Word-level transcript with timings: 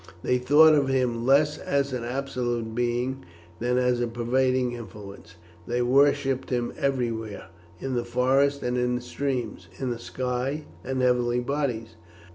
They 0.23 0.39
thought 0.39 0.73
of 0.73 0.87
him 0.87 1.27
less 1.27 1.59
as 1.59 1.93
an 1.93 2.03
absolute 2.03 2.73
being 2.73 3.23
than 3.59 3.77
as 3.77 4.01
a 4.01 4.07
pervading 4.07 4.71
influence. 4.73 5.35
They 5.67 5.83
worshipped 5.83 6.49
him 6.49 6.73
everywhere, 6.75 7.49
in 7.79 7.93
the 7.93 8.03
forests 8.03 8.63
and 8.63 8.79
in 8.79 8.95
the 8.95 9.01
streams, 9.01 9.67
in 9.77 9.91
the 9.91 9.99
sky 9.99 10.65
and 10.83 11.03
heavenly 11.03 11.39
bodies. 11.41 11.97